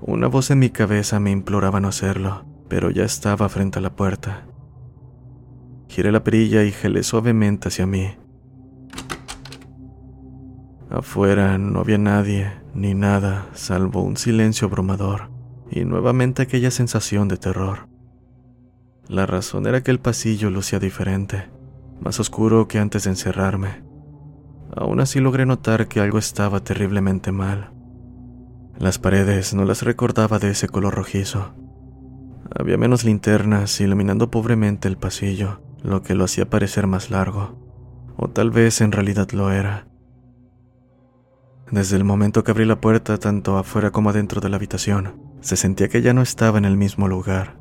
Una 0.00 0.26
voz 0.26 0.50
en 0.50 0.58
mi 0.58 0.70
cabeza 0.70 1.20
me 1.20 1.30
imploraba 1.30 1.78
no 1.78 1.88
hacerlo, 1.88 2.44
pero 2.68 2.90
ya 2.90 3.04
estaba 3.04 3.48
frente 3.48 3.78
a 3.78 3.82
la 3.82 3.94
puerta. 3.94 4.46
Giré 5.88 6.10
la 6.10 6.24
perilla 6.24 6.64
y 6.64 6.72
gelé 6.72 7.02
suavemente 7.02 7.68
hacia 7.68 7.86
mí. 7.86 8.16
Afuera 10.92 11.56
no 11.56 11.80
había 11.80 11.96
nadie 11.96 12.52
ni 12.74 12.92
nada 12.92 13.46
salvo 13.54 14.02
un 14.02 14.18
silencio 14.18 14.68
abrumador 14.68 15.30
y 15.70 15.86
nuevamente 15.86 16.42
aquella 16.42 16.70
sensación 16.70 17.28
de 17.28 17.38
terror. 17.38 17.88
La 19.08 19.24
razón 19.24 19.66
era 19.66 19.82
que 19.82 19.90
el 19.90 20.00
pasillo 20.00 20.50
lucía 20.50 20.78
diferente, 20.78 21.48
más 21.98 22.20
oscuro 22.20 22.68
que 22.68 22.78
antes 22.78 23.04
de 23.04 23.10
encerrarme. 23.10 23.82
Aún 24.76 25.00
así 25.00 25.18
logré 25.18 25.46
notar 25.46 25.88
que 25.88 26.00
algo 26.00 26.18
estaba 26.18 26.60
terriblemente 26.60 27.32
mal. 27.32 27.72
Las 28.78 28.98
paredes 28.98 29.54
no 29.54 29.64
las 29.64 29.82
recordaba 29.82 30.38
de 30.38 30.50
ese 30.50 30.68
color 30.68 30.94
rojizo, 30.94 31.54
había 32.54 32.76
menos 32.76 33.04
linternas 33.04 33.80
iluminando 33.80 34.30
pobremente 34.30 34.88
el 34.88 34.98
pasillo, 34.98 35.62
lo 35.82 36.02
que 36.02 36.14
lo 36.14 36.24
hacía 36.24 36.50
parecer 36.50 36.86
más 36.86 37.10
largo. 37.10 37.58
O 38.16 38.28
tal 38.28 38.50
vez 38.50 38.82
en 38.82 38.92
realidad 38.92 39.30
lo 39.30 39.50
era. 39.50 39.86
Desde 41.72 41.96
el 41.96 42.04
momento 42.04 42.44
que 42.44 42.50
abrí 42.50 42.66
la 42.66 42.82
puerta, 42.82 43.16
tanto 43.16 43.56
afuera 43.56 43.90
como 43.90 44.10
adentro 44.10 44.42
de 44.42 44.50
la 44.50 44.56
habitación, 44.56 45.16
se 45.40 45.56
sentía 45.56 45.88
que 45.88 46.02
ya 46.02 46.12
no 46.12 46.20
estaba 46.20 46.58
en 46.58 46.66
el 46.66 46.76
mismo 46.76 47.08
lugar. 47.08 47.56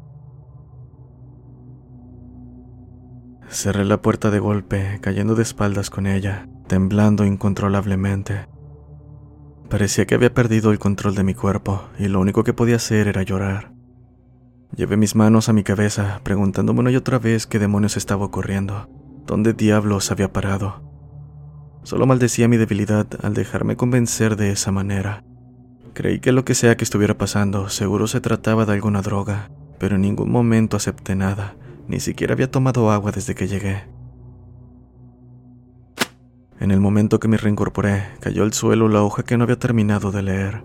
Cerré 3.49 3.85
la 3.85 4.01
puerta 4.01 4.29
de 4.29 4.39
golpe, 4.39 4.99
cayendo 5.01 5.33
de 5.35 5.43
espaldas 5.43 5.89
con 5.89 6.07
ella, 6.07 6.49
temblando 6.67 7.23
incontrolablemente. 7.23 8.47
Parecía 9.69 10.05
que 10.05 10.15
había 10.15 10.33
perdido 10.33 10.71
el 10.71 10.79
control 10.79 11.15
de 11.15 11.23
mi 11.23 11.33
cuerpo 11.33 11.83
y 11.97 12.09
lo 12.09 12.19
único 12.19 12.43
que 12.43 12.53
podía 12.53 12.75
hacer 12.75 13.07
era 13.07 13.23
llorar. 13.23 13.71
Llevé 14.75 14.97
mis 14.97 15.15
manos 15.15 15.47
a 15.47 15.53
mi 15.53 15.63
cabeza, 15.63 16.19
preguntándome 16.23 16.81
una 16.81 16.91
y 16.91 16.97
otra 16.97 17.17
vez 17.17 17.47
qué 17.47 17.59
demonios 17.59 17.95
estaba 17.95 18.25
ocurriendo, 18.25 18.89
dónde 19.25 19.53
diablos 19.53 20.11
había 20.11 20.33
parado. 20.33 20.90
Solo 21.83 22.05
maldecía 22.05 22.47
mi 22.47 22.57
debilidad 22.57 23.07
al 23.23 23.33
dejarme 23.33 23.75
convencer 23.75 24.35
de 24.35 24.51
esa 24.51 24.71
manera. 24.71 25.23
Creí 25.93 26.19
que 26.19 26.31
lo 26.31 26.45
que 26.45 26.55
sea 26.55 26.77
que 26.77 26.83
estuviera 26.83 27.17
pasando 27.17 27.69
seguro 27.69 28.07
se 28.07 28.21
trataba 28.21 28.65
de 28.65 28.73
alguna 28.73 29.01
droga, 29.01 29.49
pero 29.79 29.95
en 29.95 30.03
ningún 30.03 30.31
momento 30.31 30.77
acepté 30.77 31.15
nada, 31.15 31.55
ni 31.87 31.99
siquiera 31.99 32.33
había 32.33 32.51
tomado 32.51 32.91
agua 32.91 33.11
desde 33.11 33.35
que 33.35 33.47
llegué. 33.47 33.83
En 36.59 36.69
el 36.69 36.79
momento 36.79 37.19
que 37.19 37.27
me 37.27 37.37
reincorporé, 37.37 38.03
cayó 38.19 38.43
al 38.43 38.53
suelo 38.53 38.87
la 38.87 39.01
hoja 39.01 39.23
que 39.23 39.35
no 39.35 39.43
había 39.43 39.57
terminado 39.57 40.11
de 40.11 40.21
leer. 40.21 40.63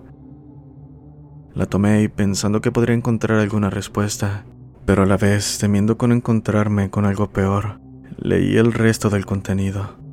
La 1.55 1.65
tomé 1.65 2.03
y 2.03 2.09
pensando 2.09 2.61
que 2.61 2.71
podría 2.71 2.95
encontrar 2.95 3.39
alguna 3.39 3.71
respuesta, 3.71 4.45
pero 4.85 5.05
a 5.05 5.07
la 5.07 5.17
vez 5.17 5.57
temiendo 5.59 5.97
con 5.97 6.13
encontrarme 6.13 6.91
con 6.91 7.07
algo 7.07 7.31
peor, 7.31 7.81
leí 8.19 8.59
el 8.59 8.75
resto 8.75 9.09
del 9.09 9.25
contenido. 9.25 10.06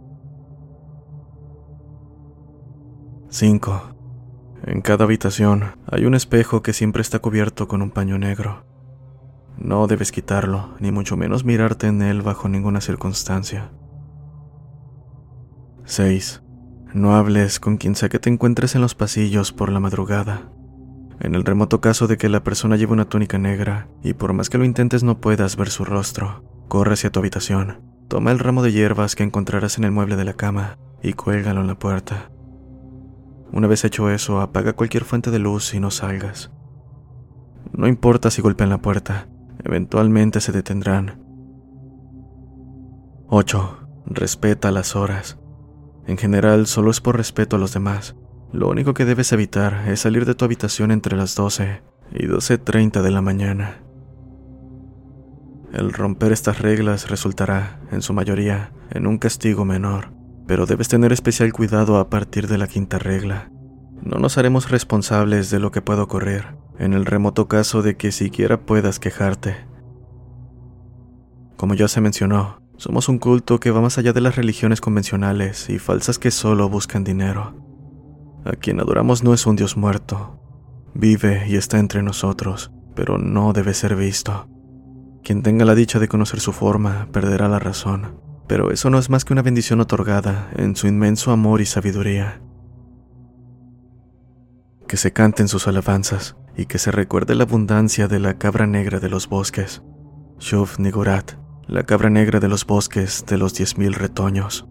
5. 3.34 3.96
En 4.68 4.82
cada 4.82 5.06
habitación 5.06 5.78
hay 5.88 6.06
un 6.06 6.14
espejo 6.14 6.62
que 6.62 6.72
siempre 6.72 7.02
está 7.02 7.18
cubierto 7.18 7.68
con 7.68 7.82
un 7.82 7.90
paño 7.90 8.20
negro. 8.20 8.64
No 9.58 9.88
debes 9.88 10.12
quitarlo, 10.12 10.76
ni 10.80 10.92
mucho 10.92 11.18
menos 11.18 11.44
mirarte 11.44 11.88
en 11.88 12.04
él 12.04 12.22
bajo 12.22 12.48
ninguna 12.48 12.80
circunstancia. 12.80 13.72
6. 15.86 16.44
No 16.94 17.16
hables 17.16 17.60
con 17.60 17.78
quien 17.78 17.96
sea 17.96 18.08
que 18.08 18.20
te 18.20 18.30
encuentres 18.30 18.76
en 18.76 18.82
los 18.82 18.94
pasillos 18.94 19.52
por 19.52 19.72
la 19.72 19.80
madrugada. 19.80 20.52
En 21.20 21.34
el 21.34 21.44
remoto 21.44 21.82
caso 21.82 22.06
de 22.06 22.18
que 22.18 22.30
la 22.30 22.44
persona 22.44 22.76
lleve 22.76 22.94
una 22.94 23.10
túnica 23.10 23.40
negra 23.40 23.88
y 24.04 24.14
por 24.14 24.34
más 24.34 24.52
que 24.52 24.60
lo 24.60 24.64
intentes 24.64 25.02
no 25.02 25.20
puedas 25.20 25.56
ver 25.56 25.72
su 25.72 25.86
rostro, 25.86 26.44
corre 26.68 26.94
hacia 26.94 27.12
tu 27.12 27.18
habitación, 27.18 27.82
toma 28.10 28.32
el 28.32 28.38
ramo 28.38 28.62
de 28.62 28.74
hierbas 28.74 29.16
que 29.16 29.24
encontrarás 29.24 29.80
en 29.80 29.86
el 29.86 29.92
mueble 29.92 30.18
de 30.18 30.26
la 30.26 30.34
cama 30.34 30.78
y 31.02 31.14
cuélgalo 31.14 31.62
en 31.62 31.68
la 31.68 31.80
puerta. 31.80 32.30
Una 33.54 33.68
vez 33.68 33.86
hecho 33.86 34.10
eso, 34.10 34.42
apaga 34.42 34.74
cualquier 34.74 35.06
fuente 35.06 35.30
de 35.30 35.38
luz 35.38 35.76
y 35.76 35.80
no 35.80 35.92
salgas. 35.92 36.52
No 37.72 37.88
importa 37.88 38.32
si 38.32 38.42
golpean 38.42 38.72
la 38.72 38.80
puerta, 38.80 39.28
eventualmente 39.64 40.42
se 40.42 40.52
detendrán. 40.52 41.24
8. 43.28 43.78
Respeta 44.08 44.72
las 44.72 44.96
horas. 44.96 45.40
En 46.08 46.18
general, 46.18 46.66
solo 46.66 46.90
es 46.90 47.00
por 47.00 47.16
respeto 47.16 47.56
a 47.56 47.60
los 47.60 47.74
demás, 47.74 48.16
lo 48.52 48.70
único 48.70 48.94
que 48.94 49.06
debes 49.06 49.32
evitar 49.32 49.88
es 49.88 50.02
salir 50.02 50.26
de 50.26 50.36
tu 50.36 50.46
habitación 50.46 50.92
entre 50.92 51.16
las 51.16 51.36
12 51.36 51.82
y 52.12 52.26
12.30 52.26 53.02
de 53.02 53.12
la 53.12 53.22
mañana. 53.22 53.84
El 55.72 55.94
romper 55.94 56.32
estas 56.32 56.60
reglas 56.60 57.10
resultará, 57.10 57.80
en 57.92 58.02
su 58.02 58.14
mayoría, 58.14 58.72
en 58.92 59.08
un 59.08 59.18
castigo 59.18 59.64
menor, 59.64 60.12
pero 60.48 60.66
debes 60.66 60.88
tener 60.88 61.12
especial 61.12 61.54
cuidado 61.54 61.98
a 61.98 62.10
partir 62.10 62.48
de 62.48 62.58
la 62.58 62.68
quinta 62.68 63.00
regla. 63.00 63.52
No 64.02 64.18
nos 64.20 64.38
haremos 64.38 64.70
responsables 64.70 65.50
de 65.50 65.60
lo 65.60 65.72
que 65.72 65.82
pueda 65.82 66.04
ocurrir, 66.04 66.58
en 66.78 66.94
el 66.94 67.06
remoto 67.06 67.48
caso 67.48 67.82
de 67.82 67.96
que 67.96 68.12
siquiera 68.12 68.66
puedas 68.66 69.00
quejarte. 69.00 69.56
Como 71.56 71.74
ya 71.76 71.88
se 71.88 72.02
mencionó, 72.02 72.62
somos 72.78 73.08
un 73.08 73.20
culto 73.20 73.60
que 73.60 73.72
va 73.72 73.80
más 73.80 73.98
allá 73.98 74.12
de 74.12 74.22
las 74.22 74.36
religiones 74.36 74.82
convencionales 74.82 75.70
y 75.70 75.80
falsas 75.80 76.20
que 76.20 76.32
solo 76.32 76.68
buscan 76.68 77.04
dinero. 77.04 77.56
A 78.44 78.52
quien 78.52 78.82
adoramos 78.82 79.24
no 79.24 79.34
es 79.34 79.46
un 79.46 79.56
Dios 79.56 79.78
muerto. 79.78 80.40
Vive 80.94 81.46
y 81.48 81.56
está 81.56 81.80
entre 81.80 82.04
nosotros, 82.04 82.72
pero 82.96 83.18
no 83.18 83.54
debe 83.54 83.74
ser 83.74 83.96
visto. 83.96 84.50
Quien 85.24 85.42
tenga 85.42 85.64
la 85.64 85.76
dicha 85.76 86.00
de 86.00 86.10
conocer 86.10 86.42
su 86.42 86.52
forma 86.52 87.08
perderá 87.14 87.48
la 87.48 87.60
razón, 87.60 88.20
pero 88.48 88.72
eso 88.72 88.90
no 88.90 88.98
es 88.98 89.10
más 89.10 89.26
que 89.26 89.34
una 89.34 89.42
bendición 89.42 89.80
otorgada 89.80 90.50
en 90.56 90.76
su 90.76 90.88
inmenso 90.88 91.32
amor 91.32 91.62
y 91.62 91.66
sabiduría. 91.66 92.42
Que 94.88 94.98
se 94.98 95.14
canten 95.14 95.48
sus 95.48 95.68
alabanzas 95.68 96.36
y 96.56 96.66
que 96.66 96.78
se 96.78 96.92
recuerde 96.92 97.36
la 97.36 97.44
abundancia 97.44 98.08
de 98.08 98.20
la 98.20 98.38
cabra 98.38 98.68
negra 98.68 99.00
de 99.00 99.10
los 99.10 99.28
bosques, 99.28 99.82
Shuv 100.40 100.80
Nigurat, 100.80 101.34
la 101.68 101.84
cabra 101.84 102.10
negra 102.10 102.40
de 102.40 102.50
los 102.50 102.66
bosques 102.66 103.26
de 103.28 103.38
los 103.38 103.54
diez 103.54 103.78
mil 103.78 103.94
retoños. 103.94 104.68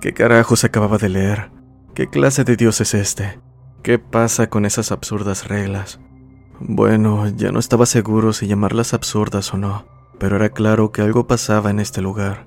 ¿Qué 0.00 0.12
carajo 0.12 0.56
se 0.56 0.66
acababa 0.66 0.98
de 0.98 1.08
leer? 1.08 1.50
¿Qué 1.94 2.08
clase 2.08 2.44
de 2.44 2.56
Dios 2.56 2.80
es 2.80 2.92
este? 2.92 3.40
¿Qué 3.82 3.98
pasa 3.98 4.48
con 4.50 4.66
esas 4.66 4.92
absurdas 4.92 5.48
reglas? 5.48 6.00
Bueno, 6.60 7.28
ya 7.28 7.52
no 7.52 7.58
estaba 7.58 7.86
seguro 7.86 8.32
si 8.32 8.46
llamarlas 8.46 8.94
absurdas 8.94 9.54
o 9.54 9.58
no, 9.58 9.86
pero 10.18 10.36
era 10.36 10.50
claro 10.50 10.92
que 10.92 11.02
algo 11.02 11.26
pasaba 11.26 11.70
en 11.70 11.80
este 11.80 12.00
lugar. 12.00 12.46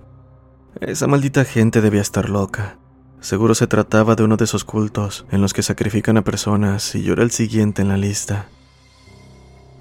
Esa 0.79 1.07
maldita 1.07 1.43
gente 1.45 1.81
debía 1.81 2.01
estar 2.01 2.29
loca. 2.29 2.77
Seguro 3.19 3.55
se 3.55 3.67
trataba 3.67 4.15
de 4.15 4.23
uno 4.23 4.37
de 4.37 4.45
esos 4.45 4.63
cultos 4.63 5.25
en 5.31 5.41
los 5.41 5.53
que 5.53 5.63
sacrifican 5.63 6.17
a 6.17 6.23
personas 6.23 6.93
y 6.93 7.03
yo 7.03 7.13
era 7.13 7.23
el 7.23 7.31
siguiente 7.31 7.81
en 7.81 7.87
la 7.87 7.97
lista. 7.97 8.49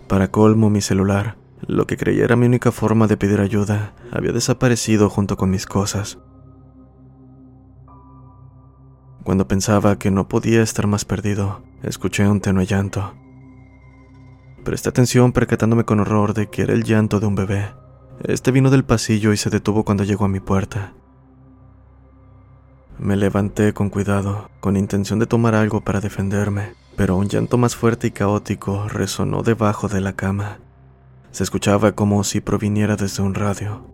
Para 0.09 0.31
colmo, 0.31 0.71
mi 0.71 0.81
celular, 0.81 1.37
lo 1.67 1.87
que 1.87 1.97
creía 1.97 2.25
era 2.25 2.37
mi 2.37 2.47
única 2.47 2.73
forma 2.73 3.07
de 3.07 3.17
pedir 3.17 3.41
ayuda, 3.41 3.95
había 4.13 4.33
desaparecido 4.33 5.11
junto 5.11 5.37
con 5.37 5.51
mis 5.51 5.67
cosas. 5.67 6.19
Cuando 9.25 9.49
pensaba 9.49 9.99
que 9.99 10.11
no 10.11 10.29
podía 10.29 10.63
estar 10.63 10.87
más 10.87 11.05
perdido, 11.05 11.63
escuché 11.83 12.29
un 12.29 12.41
tenue 12.41 12.65
llanto. 12.65 13.15
Presté 14.67 14.89
atención 14.89 15.31
percatándome 15.31 15.85
con 15.85 16.01
horror 16.01 16.35
de 16.35 16.49
que 16.49 16.63
era 16.63 16.73
el 16.73 16.83
llanto 16.83 17.21
de 17.21 17.27
un 17.27 17.37
bebé. 17.37 17.73
Este 18.25 18.51
vino 18.51 18.69
del 18.69 18.85
pasillo 18.85 19.33
y 19.33 19.37
se 19.37 19.49
detuvo 19.49 19.85
cuando 19.85 20.03
llegó 20.03 20.25
a 20.25 20.29
mi 20.29 20.41
puerta. 20.41 20.93
Me 22.99 23.15
levanté 23.15 23.73
con 23.75 23.91
cuidado, 23.91 24.51
con 24.59 24.77
intención 24.77 25.21
de 25.21 25.27
tomar 25.27 25.55
algo 25.55 25.83
para 25.83 26.01
defenderme, 26.01 26.75
pero 26.97 27.17
un 27.17 27.29
llanto 27.29 27.59
más 27.59 27.77
fuerte 27.77 28.09
y 28.09 28.11
caótico 28.11 28.89
resonó 28.89 29.45
debajo 29.45 29.87
de 29.87 30.01
la 30.01 30.15
cama. 30.15 30.59
Se 31.31 31.45
escuchaba 31.45 31.93
como 31.93 32.25
si 32.25 32.41
proviniera 32.41 32.97
desde 32.97 33.23
un 33.23 33.35
radio. 33.35 33.87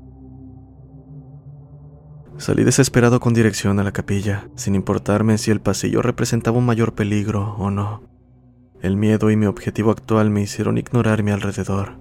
Salí 2.38 2.64
desesperado 2.64 3.20
con 3.20 3.34
dirección 3.34 3.78
a 3.78 3.84
la 3.84 3.92
capilla, 3.92 4.48
sin 4.56 4.74
importarme 4.74 5.36
si 5.36 5.50
el 5.50 5.60
pasillo 5.60 6.00
representaba 6.00 6.56
un 6.56 6.64
mayor 6.64 6.94
peligro 6.94 7.56
o 7.58 7.70
no. 7.70 8.11
El 8.82 8.96
miedo 8.96 9.30
y 9.30 9.36
mi 9.36 9.46
objetivo 9.46 9.92
actual 9.92 10.30
me 10.30 10.42
hicieron 10.42 10.76
ignorar 10.76 11.22
mi 11.22 11.30
alrededor. 11.30 12.00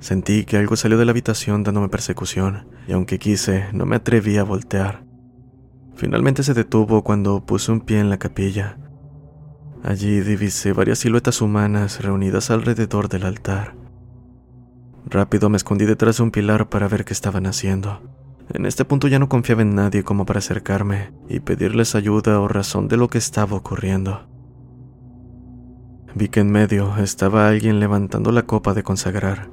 Sentí 0.00 0.44
que 0.44 0.56
algo 0.56 0.74
salió 0.74 0.98
de 0.98 1.04
la 1.04 1.12
habitación 1.12 1.62
dándome 1.62 1.88
persecución, 1.88 2.66
y 2.88 2.92
aunque 2.94 3.20
quise, 3.20 3.68
no 3.72 3.86
me 3.86 3.94
atreví 3.94 4.36
a 4.36 4.42
voltear. 4.42 5.04
Finalmente 5.94 6.42
se 6.42 6.52
detuvo 6.52 7.04
cuando 7.04 7.46
puse 7.46 7.70
un 7.70 7.80
pie 7.80 8.00
en 8.00 8.10
la 8.10 8.18
capilla. 8.18 8.76
Allí 9.84 10.20
divisé 10.20 10.72
varias 10.72 10.98
siluetas 10.98 11.40
humanas 11.40 12.02
reunidas 12.02 12.50
alrededor 12.50 13.08
del 13.08 13.26
altar. 13.26 13.76
Rápido 15.06 15.48
me 15.48 15.58
escondí 15.58 15.84
detrás 15.84 16.16
de 16.16 16.24
un 16.24 16.32
pilar 16.32 16.68
para 16.68 16.88
ver 16.88 17.04
qué 17.04 17.12
estaban 17.12 17.46
haciendo. 17.46 18.00
En 18.52 18.66
este 18.66 18.84
punto 18.84 19.08
ya 19.08 19.18
no 19.18 19.28
confiaba 19.28 19.62
en 19.62 19.74
nadie 19.74 20.04
como 20.04 20.26
para 20.26 20.38
acercarme 20.38 21.12
y 21.28 21.40
pedirles 21.40 21.94
ayuda 21.94 22.40
o 22.40 22.48
razón 22.48 22.88
de 22.88 22.96
lo 22.96 23.08
que 23.08 23.18
estaba 23.18 23.56
ocurriendo. 23.56 24.28
Vi 26.14 26.28
que 26.28 26.40
en 26.40 26.50
medio 26.50 26.96
estaba 26.98 27.48
alguien 27.48 27.80
levantando 27.80 28.30
la 28.30 28.42
copa 28.42 28.74
de 28.74 28.82
consagrar, 28.82 29.48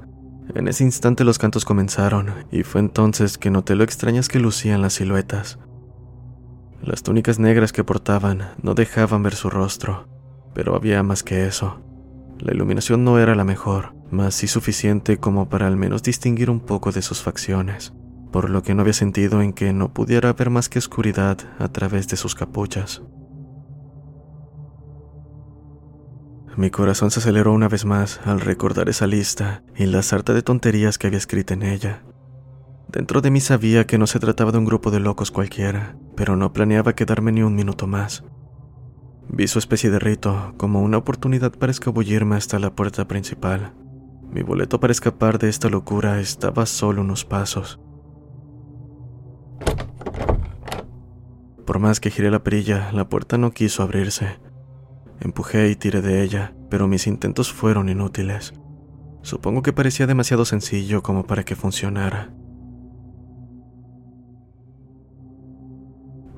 en 0.54 0.68
ese 0.68 0.84
instante 0.84 1.24
los 1.24 1.38
cantos 1.38 1.64
comenzaron, 1.64 2.46
y 2.50 2.62
fue 2.62 2.80
entonces 2.80 3.38
que 3.38 3.50
noté 3.50 3.74
lo 3.74 3.84
extrañas 3.84 4.28
que 4.28 4.40
lucían 4.40 4.82
las 4.82 4.94
siluetas. 4.94 5.58
Las 6.82 7.02
túnicas 7.02 7.38
negras 7.38 7.72
que 7.72 7.84
portaban 7.84 8.50
no 8.60 8.74
dejaban 8.74 9.22
ver 9.22 9.34
su 9.34 9.48
rostro, 9.48 10.08
pero 10.52 10.74
había 10.74 11.02
más 11.02 11.22
que 11.22 11.46
eso. 11.46 11.80
La 12.38 12.52
iluminación 12.52 13.04
no 13.04 13.18
era 13.18 13.34
la 13.34 13.44
mejor, 13.44 13.94
mas 14.10 14.34
sí 14.34 14.46
suficiente 14.46 15.16
como 15.18 15.48
para 15.48 15.68
al 15.68 15.76
menos 15.76 16.02
distinguir 16.02 16.50
un 16.50 16.60
poco 16.60 16.90
de 16.90 17.02
sus 17.02 17.22
facciones, 17.22 17.94
por 18.32 18.50
lo 18.50 18.62
que 18.62 18.74
no 18.74 18.80
había 18.80 18.94
sentido 18.94 19.42
en 19.42 19.52
que 19.52 19.72
no 19.72 19.92
pudiera 19.92 20.32
ver 20.32 20.50
más 20.50 20.68
que 20.68 20.78
oscuridad 20.78 21.38
a 21.58 21.68
través 21.68 22.08
de 22.08 22.16
sus 22.16 22.34
capuchas. 22.34 23.02
Mi 26.56 26.70
corazón 26.70 27.10
se 27.10 27.20
aceleró 27.20 27.52
una 27.52 27.68
vez 27.68 27.84
más 27.84 28.20
al 28.24 28.40
recordar 28.40 28.88
esa 28.88 29.06
lista 29.06 29.62
y 29.76 29.86
la 29.86 30.02
sarta 30.02 30.34
de 30.34 30.42
tonterías 30.42 30.98
que 30.98 31.06
había 31.06 31.18
escrito 31.18 31.54
en 31.54 31.62
ella. 31.62 32.02
Dentro 32.88 33.22
de 33.22 33.30
mí 33.30 33.40
sabía 33.40 33.86
que 33.86 33.96
no 33.96 34.06
se 34.06 34.18
trataba 34.18 34.52
de 34.52 34.58
un 34.58 34.66
grupo 34.66 34.90
de 34.90 35.00
locos 35.00 35.30
cualquiera, 35.30 35.96
pero 36.14 36.36
no 36.36 36.52
planeaba 36.52 36.94
quedarme 36.94 37.32
ni 37.32 37.42
un 37.42 37.54
minuto 37.54 37.86
más. 37.86 38.22
Vi 39.30 39.48
su 39.48 39.58
especie 39.58 39.90
de 39.90 39.98
rito 39.98 40.52
como 40.58 40.82
una 40.82 40.98
oportunidad 40.98 41.52
para 41.52 41.72
escabullirme 41.72 42.36
hasta 42.36 42.58
la 42.58 42.74
puerta 42.74 43.08
principal. 43.08 43.72
Mi 44.30 44.42
boleto 44.42 44.78
para 44.78 44.92
escapar 44.92 45.38
de 45.38 45.48
esta 45.48 45.70
locura 45.70 46.20
estaba 46.20 46.66
solo 46.66 47.00
unos 47.00 47.24
pasos. 47.24 47.80
Por 51.66 51.78
más 51.78 52.00
que 52.00 52.10
giré 52.10 52.30
la 52.30 52.42
perilla, 52.42 52.90
la 52.92 53.08
puerta 53.08 53.38
no 53.38 53.52
quiso 53.52 53.82
abrirse. 53.82 54.40
Empujé 55.20 55.70
y 55.70 55.76
tiré 55.76 56.02
de 56.02 56.22
ella, 56.22 56.54
pero 56.68 56.88
mis 56.88 57.06
intentos 57.06 57.52
fueron 57.52 57.88
inútiles. 57.88 58.54
Supongo 59.22 59.62
que 59.62 59.72
parecía 59.72 60.06
demasiado 60.06 60.44
sencillo 60.44 61.02
como 61.02 61.26
para 61.26 61.44
que 61.44 61.54
funcionara. 61.54 62.32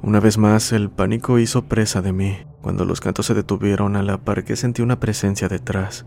Una 0.02 0.20
vez 0.20 0.36
más, 0.36 0.72
el 0.72 0.90
pánico 0.90 1.38
hizo 1.38 1.64
presa 1.64 2.02
de 2.02 2.12
mí. 2.12 2.36
Cuando 2.60 2.84
los 2.84 3.00
cantos 3.00 3.24
se 3.24 3.32
detuvieron 3.32 3.96
a 3.96 4.02
la 4.02 4.18
par 4.18 4.44
que 4.44 4.56
sentí 4.56 4.82
una 4.82 5.00
presencia 5.00 5.48
detrás. 5.48 6.04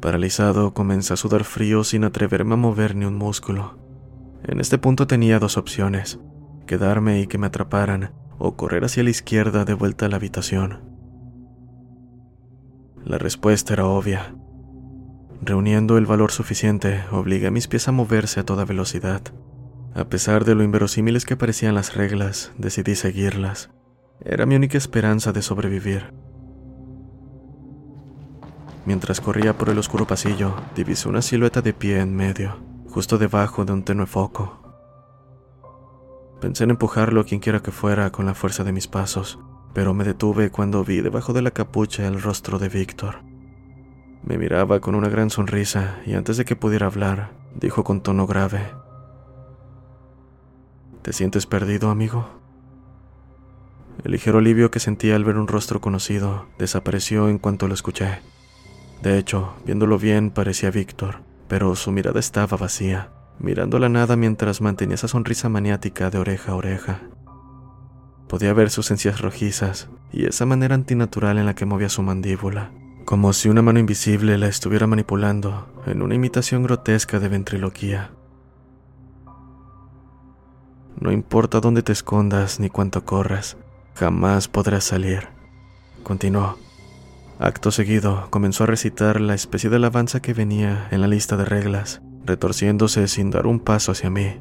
Paralizado, 0.00 0.74
comencé 0.74 1.14
a 1.14 1.16
sudar 1.16 1.44
frío 1.44 1.82
sin 1.82 2.04
atreverme 2.04 2.54
a 2.54 2.58
mover 2.58 2.94
ni 2.94 3.06
un 3.06 3.16
músculo. 3.16 3.78
En 4.42 4.60
este 4.60 4.76
punto 4.76 5.06
tenía 5.06 5.38
dos 5.38 5.56
opciones, 5.56 6.20
quedarme 6.64 7.20
y 7.20 7.26
que 7.26 7.38
me 7.38 7.46
atraparan, 7.46 8.12
o 8.38 8.56
correr 8.56 8.84
hacia 8.84 9.04
la 9.04 9.10
izquierda 9.10 9.64
de 9.64 9.74
vuelta 9.74 10.06
a 10.06 10.08
la 10.08 10.16
habitación. 10.16 10.80
La 13.04 13.18
respuesta 13.18 13.74
era 13.74 13.86
obvia. 13.86 14.34
Reuniendo 15.42 15.98
el 15.98 16.06
valor 16.06 16.32
suficiente, 16.32 17.04
obligué 17.12 17.48
a 17.48 17.50
mis 17.50 17.68
pies 17.68 17.86
a 17.88 17.92
moverse 17.92 18.40
a 18.40 18.44
toda 18.44 18.64
velocidad. 18.64 19.20
A 19.94 20.04
pesar 20.04 20.44
de 20.44 20.54
lo 20.54 20.62
inverosímiles 20.62 21.24
que 21.24 21.36
parecían 21.36 21.74
las 21.74 21.94
reglas, 21.94 22.52
decidí 22.56 22.94
seguirlas. 22.94 23.70
Era 24.24 24.46
mi 24.46 24.56
única 24.56 24.78
esperanza 24.78 25.32
de 25.32 25.42
sobrevivir. 25.42 26.14
Mientras 28.86 29.20
corría 29.20 29.56
por 29.56 29.68
el 29.70 29.78
oscuro 29.78 30.06
pasillo, 30.06 30.54
divisé 30.74 31.08
una 31.08 31.22
silueta 31.22 31.62
de 31.62 31.72
pie 31.72 32.00
en 32.00 32.14
medio, 32.14 32.56
justo 32.88 33.18
debajo 33.18 33.64
de 33.64 33.72
un 33.72 33.82
tenue 33.82 34.06
foco. 34.06 34.63
Pensé 36.44 36.64
en 36.64 36.72
empujarlo 36.72 37.22
a 37.22 37.24
quien 37.24 37.40
quiera 37.40 37.60
que 37.62 37.70
fuera 37.70 38.12
con 38.12 38.26
la 38.26 38.34
fuerza 38.34 38.64
de 38.64 38.72
mis 38.72 38.86
pasos, 38.86 39.38
pero 39.72 39.94
me 39.94 40.04
detuve 40.04 40.50
cuando 40.50 40.84
vi 40.84 41.00
debajo 41.00 41.32
de 41.32 41.40
la 41.40 41.52
capucha 41.52 42.06
el 42.06 42.20
rostro 42.20 42.58
de 42.58 42.68
Víctor. 42.68 43.22
Me 44.22 44.36
miraba 44.36 44.80
con 44.80 44.94
una 44.94 45.08
gran 45.08 45.30
sonrisa 45.30 46.02
y 46.04 46.12
antes 46.12 46.36
de 46.36 46.44
que 46.44 46.54
pudiera 46.54 46.84
hablar, 46.84 47.30
dijo 47.54 47.82
con 47.82 48.02
tono 48.02 48.26
grave, 48.26 48.60
¿Te 51.00 51.14
sientes 51.14 51.46
perdido, 51.46 51.88
amigo? 51.88 52.28
El 54.04 54.12
ligero 54.12 54.36
alivio 54.36 54.70
que 54.70 54.80
sentí 54.80 55.12
al 55.12 55.24
ver 55.24 55.38
un 55.38 55.48
rostro 55.48 55.80
conocido 55.80 56.44
desapareció 56.58 57.30
en 57.30 57.38
cuanto 57.38 57.68
lo 57.68 57.72
escuché. 57.72 58.20
De 59.00 59.16
hecho, 59.16 59.54
viéndolo 59.64 59.98
bien 59.98 60.30
parecía 60.30 60.70
Víctor, 60.70 61.22
pero 61.48 61.74
su 61.74 61.90
mirada 61.90 62.20
estaba 62.20 62.58
vacía 62.58 63.08
mirando 63.38 63.78
la 63.78 63.88
nada 63.88 64.16
mientras 64.16 64.60
mantenía 64.60 64.94
esa 64.94 65.08
sonrisa 65.08 65.48
maniática 65.48 66.10
de 66.10 66.18
oreja 66.18 66.52
a 66.52 66.56
oreja. 66.56 67.00
Podía 68.28 68.52
ver 68.52 68.70
sus 68.70 68.90
encías 68.90 69.20
rojizas 69.20 69.88
y 70.12 70.26
esa 70.26 70.46
manera 70.46 70.74
antinatural 70.74 71.38
en 71.38 71.46
la 71.46 71.54
que 71.54 71.66
movía 71.66 71.88
su 71.88 72.02
mandíbula, 72.02 72.72
como 73.04 73.32
si 73.32 73.48
una 73.48 73.62
mano 73.62 73.78
invisible 73.78 74.38
la 74.38 74.46
estuviera 74.46 74.86
manipulando 74.86 75.68
en 75.86 76.02
una 76.02 76.14
imitación 76.14 76.62
grotesca 76.62 77.20
de 77.20 77.28
ventriloquía. 77.28 78.10
No 81.00 81.12
importa 81.12 81.60
dónde 81.60 81.82
te 81.82 81.92
escondas 81.92 82.60
ni 82.60 82.70
cuánto 82.70 83.04
corras, 83.04 83.56
jamás 83.94 84.48
podrás 84.48 84.84
salir. 84.84 85.28
Continuó. 86.02 86.58
Acto 87.38 87.72
seguido, 87.72 88.28
comenzó 88.30 88.64
a 88.64 88.68
recitar 88.68 89.20
la 89.20 89.34
especie 89.34 89.68
de 89.68 89.76
alabanza 89.76 90.20
que 90.20 90.34
venía 90.34 90.86
en 90.92 91.00
la 91.00 91.08
lista 91.08 91.36
de 91.36 91.44
reglas, 91.44 92.00
retorciéndose 92.24 93.08
sin 93.08 93.30
dar 93.30 93.46
un 93.46 93.60
paso 93.60 93.92
hacia 93.92 94.10
mí. 94.10 94.40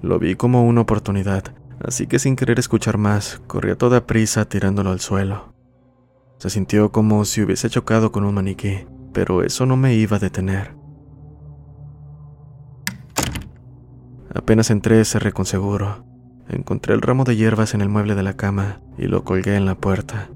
Lo 0.00 0.18
vi 0.18 0.36
como 0.36 0.64
una 0.64 0.82
oportunidad, 0.82 1.44
así 1.80 2.06
que 2.06 2.18
sin 2.18 2.36
querer 2.36 2.58
escuchar 2.58 2.98
más, 2.98 3.40
corrí 3.46 3.70
a 3.70 3.78
toda 3.78 4.06
prisa 4.06 4.44
tirándolo 4.44 4.90
al 4.90 5.00
suelo. 5.00 5.54
Se 6.38 6.50
sintió 6.50 6.92
como 6.92 7.24
si 7.24 7.42
hubiese 7.42 7.68
chocado 7.68 8.12
con 8.12 8.24
un 8.24 8.34
maniquí, 8.34 8.86
pero 9.12 9.42
eso 9.42 9.66
no 9.66 9.76
me 9.76 9.94
iba 9.94 10.18
a 10.18 10.20
detener. 10.20 10.76
Apenas 14.32 14.70
entré, 14.70 15.04
cerré 15.04 15.32
con 15.32 15.46
seguro. 15.46 16.04
Encontré 16.48 16.94
el 16.94 17.02
ramo 17.02 17.24
de 17.24 17.34
hierbas 17.34 17.74
en 17.74 17.80
el 17.80 17.88
mueble 17.88 18.14
de 18.14 18.22
la 18.22 18.34
cama 18.34 18.80
y 18.96 19.06
lo 19.06 19.24
colgué 19.24 19.56
en 19.56 19.66
la 19.66 19.74
puerta. 19.74 20.30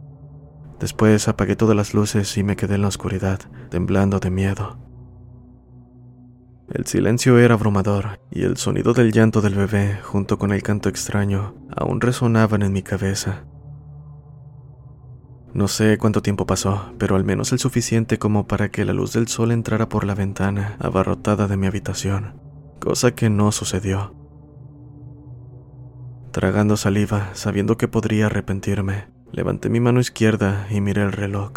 Después 0.80 1.28
apagué 1.28 1.54
todas 1.54 1.76
las 1.76 1.94
luces 1.94 2.36
y 2.36 2.42
me 2.42 2.56
quedé 2.56 2.74
en 2.74 2.82
la 2.82 2.88
oscuridad, 2.88 3.38
temblando 3.70 4.18
de 4.18 4.30
miedo. 4.30 4.78
El 6.72 6.86
silencio 6.86 7.38
era 7.38 7.54
abrumador 7.54 8.20
y 8.30 8.44
el 8.44 8.56
sonido 8.56 8.94
del 8.94 9.12
llanto 9.12 9.42
del 9.42 9.54
bebé, 9.54 9.98
junto 10.02 10.38
con 10.38 10.52
el 10.52 10.62
canto 10.62 10.88
extraño, 10.88 11.54
aún 11.76 12.00
resonaban 12.00 12.62
en 12.62 12.72
mi 12.72 12.82
cabeza. 12.82 13.44
No 15.52 15.68
sé 15.68 15.98
cuánto 15.98 16.22
tiempo 16.22 16.46
pasó, 16.46 16.94
pero 16.98 17.14
al 17.16 17.24
menos 17.24 17.52
el 17.52 17.58
suficiente 17.58 18.18
como 18.18 18.46
para 18.46 18.70
que 18.70 18.86
la 18.86 18.94
luz 18.94 19.12
del 19.12 19.28
sol 19.28 19.52
entrara 19.52 19.90
por 19.90 20.04
la 20.04 20.14
ventana 20.14 20.76
abarrotada 20.80 21.46
de 21.46 21.58
mi 21.58 21.66
habitación, 21.66 22.40
cosa 22.80 23.14
que 23.14 23.28
no 23.28 23.52
sucedió. 23.52 24.14
Tragando 26.30 26.78
saliva, 26.78 27.30
sabiendo 27.34 27.76
que 27.76 27.88
podría 27.88 28.26
arrepentirme, 28.26 29.12
Levanté 29.32 29.70
mi 29.70 29.80
mano 29.80 29.98
izquierda 29.98 30.66
y 30.70 30.82
miré 30.82 31.02
el 31.02 31.12
reloj. 31.12 31.52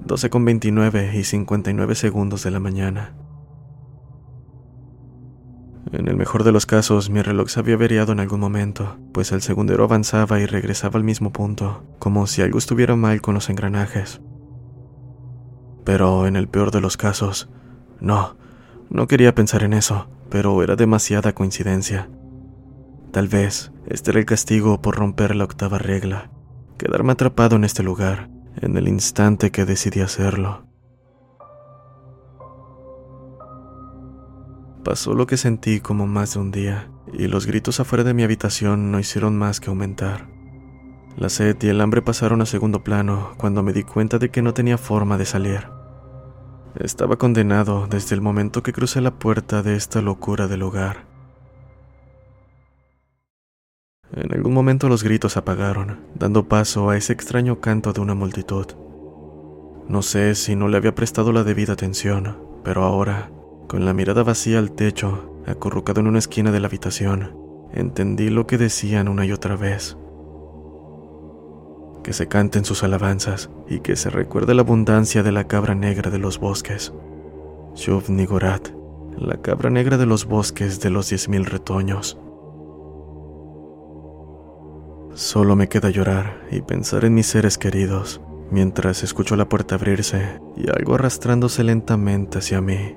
12 0.00 0.30
con 0.30 0.44
29 0.44 1.12
y 1.14 1.22
59 1.22 1.94
segundos 1.94 2.42
de 2.42 2.50
la 2.50 2.58
mañana. 2.58 3.14
En 5.94 6.08
el 6.08 6.16
mejor 6.16 6.42
de 6.42 6.50
los 6.50 6.66
casos, 6.66 7.08
mi 7.08 7.22
reloj 7.22 7.48
se 7.48 7.60
había 7.60 7.76
averiado 7.76 8.12
en 8.12 8.18
algún 8.18 8.40
momento, 8.40 8.96
pues 9.12 9.30
el 9.30 9.42
segundero 9.42 9.84
avanzaba 9.84 10.40
y 10.40 10.46
regresaba 10.46 10.98
al 10.98 11.04
mismo 11.04 11.32
punto, 11.32 11.84
como 12.00 12.26
si 12.26 12.42
algo 12.42 12.58
estuviera 12.58 12.96
mal 12.96 13.22
con 13.22 13.34
los 13.34 13.48
engranajes. 13.48 14.20
Pero 15.84 16.26
en 16.26 16.34
el 16.34 16.48
peor 16.48 16.72
de 16.72 16.80
los 16.80 16.96
casos, 16.96 17.48
no, 18.00 18.36
no 18.90 19.06
quería 19.06 19.36
pensar 19.36 19.62
en 19.62 19.72
eso, 19.72 20.08
pero 20.30 20.60
era 20.64 20.74
demasiada 20.74 21.32
coincidencia. 21.32 22.10
Tal 23.12 23.28
vez 23.28 23.70
este 23.86 24.10
era 24.10 24.18
el 24.18 24.26
castigo 24.26 24.82
por 24.82 24.96
romper 24.96 25.36
la 25.36 25.44
octava 25.44 25.78
regla, 25.78 26.28
quedarme 26.76 27.12
atrapado 27.12 27.54
en 27.54 27.62
este 27.62 27.84
lugar, 27.84 28.28
en 28.60 28.76
el 28.76 28.88
instante 28.88 29.52
que 29.52 29.64
decidí 29.64 30.00
hacerlo. 30.00 30.66
Pasó 34.84 35.14
lo 35.14 35.26
que 35.26 35.38
sentí 35.38 35.80
como 35.80 36.06
más 36.06 36.34
de 36.34 36.40
un 36.40 36.50
día, 36.50 36.90
y 37.10 37.26
los 37.26 37.46
gritos 37.46 37.80
afuera 37.80 38.04
de 38.04 38.12
mi 38.12 38.22
habitación 38.22 38.92
no 38.92 39.00
hicieron 39.00 39.34
más 39.38 39.58
que 39.58 39.70
aumentar. 39.70 40.28
La 41.16 41.30
sed 41.30 41.56
y 41.62 41.68
el 41.68 41.80
hambre 41.80 42.02
pasaron 42.02 42.42
a 42.42 42.46
segundo 42.46 42.84
plano 42.84 43.32
cuando 43.38 43.62
me 43.62 43.72
di 43.72 43.82
cuenta 43.82 44.18
de 44.18 44.30
que 44.30 44.42
no 44.42 44.52
tenía 44.52 44.76
forma 44.76 45.16
de 45.16 45.24
salir. 45.24 45.68
Estaba 46.78 47.16
condenado 47.16 47.86
desde 47.86 48.14
el 48.14 48.20
momento 48.20 48.62
que 48.62 48.74
crucé 48.74 49.00
la 49.00 49.18
puerta 49.18 49.62
de 49.62 49.74
esta 49.74 50.02
locura 50.02 50.48
del 50.48 50.62
hogar. 50.62 51.06
En 54.12 54.34
algún 54.34 54.52
momento 54.52 54.90
los 54.90 55.02
gritos 55.02 55.38
apagaron, 55.38 56.00
dando 56.14 56.46
paso 56.46 56.90
a 56.90 56.96
ese 56.98 57.14
extraño 57.14 57.60
canto 57.60 57.94
de 57.94 58.00
una 58.00 58.14
multitud. 58.14 58.66
No 59.88 60.02
sé 60.02 60.34
si 60.34 60.56
no 60.56 60.68
le 60.68 60.76
había 60.76 60.94
prestado 60.94 61.32
la 61.32 61.42
debida 61.42 61.72
atención, 61.72 62.36
pero 62.64 62.82
ahora 62.82 63.30
con 63.66 63.84
la 63.84 63.94
mirada 63.94 64.22
vacía 64.22 64.58
al 64.58 64.72
techo, 64.72 65.40
acurrucado 65.46 66.00
en 66.00 66.06
una 66.06 66.18
esquina 66.18 66.52
de 66.52 66.60
la 66.60 66.68
habitación, 66.68 67.36
entendí 67.72 68.30
lo 68.30 68.46
que 68.46 68.58
decían 68.58 69.08
una 69.08 69.24
y 69.26 69.32
otra 69.32 69.56
vez. 69.56 69.96
Que 72.02 72.12
se 72.12 72.28
canten 72.28 72.64
sus 72.64 72.82
alabanzas 72.82 73.50
y 73.68 73.80
que 73.80 73.96
se 73.96 74.10
recuerde 74.10 74.54
la 74.54 74.62
abundancia 74.62 75.22
de 75.22 75.32
la 75.32 75.44
cabra 75.44 75.74
negra 75.74 76.10
de 76.10 76.18
los 76.18 76.38
bosques. 76.38 76.92
Shuv 77.74 78.10
Nigorat, 78.10 78.68
la 79.16 79.38
cabra 79.38 79.70
negra 79.70 79.96
de 79.96 80.06
los 80.06 80.26
bosques 80.26 80.80
de 80.80 80.90
los 80.90 81.08
diez 81.08 81.28
mil 81.28 81.46
retoños. 81.46 82.18
Solo 85.14 85.56
me 85.56 85.68
queda 85.68 85.90
llorar 85.90 86.42
y 86.50 86.60
pensar 86.60 87.04
en 87.04 87.14
mis 87.14 87.26
seres 87.26 87.56
queridos, 87.56 88.20
mientras 88.50 89.02
escucho 89.02 89.36
la 89.36 89.48
puerta 89.48 89.76
abrirse 89.76 90.40
y 90.56 90.68
algo 90.68 90.96
arrastrándose 90.96 91.64
lentamente 91.64 92.38
hacia 92.38 92.60
mí. 92.60 92.96